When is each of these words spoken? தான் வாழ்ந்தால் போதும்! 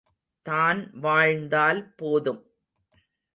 தான் 0.45 0.79
வாழ்ந்தால் 0.99 1.93
போதும்! 1.95 2.41